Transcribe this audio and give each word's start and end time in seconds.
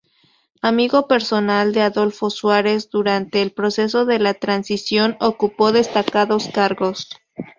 Amigo 0.63 1.07
personal 1.07 1.73
de 1.73 1.83
Adolfo 1.83 2.31
Suárez, 2.31 2.89
durante 2.89 3.43
el 3.43 3.51
proceso 3.51 4.03
de 4.03 4.17
la 4.17 4.33
Transición 4.33 5.15
ocupó 5.19 5.71
destacados 5.71 6.49
cargos. 6.51 7.07